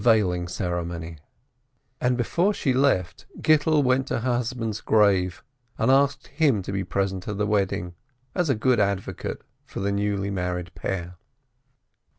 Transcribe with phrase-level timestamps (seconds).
[0.01, 1.19] A GLOOMY WEDDING 99
[2.01, 5.43] And before she left, Gittel went to her husband's grave,
[5.77, 7.93] and asked him to be present at the wedding
[8.33, 11.17] as a good advocate for the newly married pair.